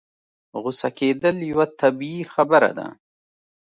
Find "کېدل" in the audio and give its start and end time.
0.97-1.35